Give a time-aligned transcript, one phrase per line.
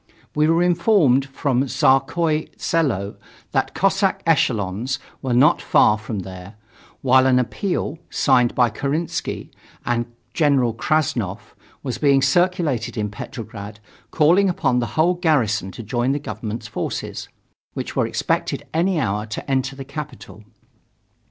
[0.33, 3.17] We were informed from Tsarskoye Selo
[3.51, 6.55] that Cossack echelons were not far from there,
[7.03, 9.51] while an appeal, signed by Kerensky
[9.85, 11.53] and General Krassnov,
[11.83, 13.79] was being circulated in Petrograd
[14.09, 17.29] calling upon the whole garrison to join the government's forces,
[17.75, 20.43] which were expected any hour to enter the capital.